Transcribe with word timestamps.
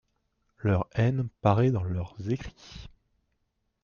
Leur 0.57 0.89
haine 0.95 1.29
paraît 1.43 1.69
dans 1.69 1.83
leurs 1.83 2.15
écrits. 2.27 2.73